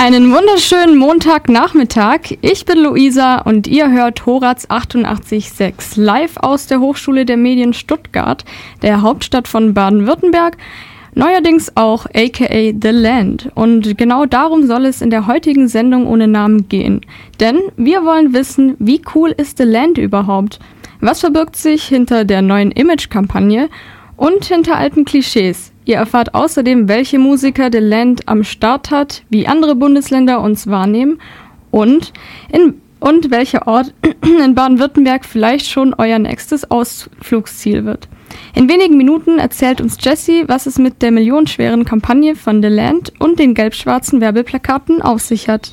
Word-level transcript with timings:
Einen 0.00 0.32
wunderschönen 0.32 0.96
Montagnachmittag. 0.96 2.38
Ich 2.40 2.64
bin 2.64 2.78
Luisa 2.78 3.38
und 3.38 3.66
ihr 3.66 3.90
hört 3.90 4.26
Horaz 4.26 4.64
88.6 4.66 6.00
live 6.00 6.36
aus 6.36 6.68
der 6.68 6.78
Hochschule 6.78 7.26
der 7.26 7.36
Medien 7.36 7.72
Stuttgart, 7.72 8.44
der 8.82 9.02
Hauptstadt 9.02 9.48
von 9.48 9.74
Baden-Württemberg. 9.74 10.56
Neuerdings 11.16 11.76
auch 11.76 12.06
aka 12.14 12.72
The 12.80 12.90
Land. 12.90 13.50
Und 13.56 13.98
genau 13.98 14.24
darum 14.24 14.68
soll 14.68 14.84
es 14.84 15.02
in 15.02 15.10
der 15.10 15.26
heutigen 15.26 15.66
Sendung 15.66 16.06
ohne 16.06 16.28
Namen 16.28 16.68
gehen. 16.68 17.00
Denn 17.40 17.58
wir 17.76 18.04
wollen 18.04 18.32
wissen, 18.32 18.76
wie 18.78 19.02
cool 19.16 19.34
ist 19.36 19.58
The 19.58 19.64
Land 19.64 19.98
überhaupt? 19.98 20.60
Was 21.00 21.18
verbirgt 21.18 21.56
sich 21.56 21.82
hinter 21.82 22.24
der 22.24 22.40
neuen 22.40 22.70
Image-Kampagne 22.70 23.68
und 24.16 24.44
hinter 24.44 24.76
alten 24.76 25.04
Klischees? 25.04 25.72
Ihr 25.88 25.96
erfahrt 25.96 26.34
außerdem, 26.34 26.86
welche 26.86 27.18
Musiker 27.18 27.70
The 27.72 27.78
Land 27.78 28.28
am 28.28 28.44
Start 28.44 28.90
hat, 28.90 29.22
wie 29.30 29.46
andere 29.46 29.74
Bundesländer 29.74 30.42
uns 30.42 30.66
wahrnehmen 30.66 31.18
und, 31.70 32.12
in, 32.52 32.74
und 33.00 33.30
welcher 33.30 33.66
Ort 33.66 33.94
in 34.44 34.54
Baden-Württemberg 34.54 35.24
vielleicht 35.24 35.66
schon 35.66 35.94
euer 35.94 36.18
nächstes 36.18 36.70
Ausflugsziel 36.70 37.86
wird. 37.86 38.06
In 38.54 38.68
wenigen 38.68 38.98
Minuten 38.98 39.38
erzählt 39.38 39.80
uns 39.80 39.96
Jessie, 39.98 40.44
was 40.46 40.66
es 40.66 40.78
mit 40.78 41.00
der 41.00 41.10
millionenschweren 41.10 41.86
Kampagne 41.86 42.36
von 42.36 42.62
The 42.62 42.68
Land 42.68 43.14
und 43.18 43.38
den 43.38 43.54
gelb-schwarzen 43.54 44.20
Werbeplakaten 44.20 45.00
auf 45.00 45.22
sich 45.22 45.48
hat. 45.48 45.72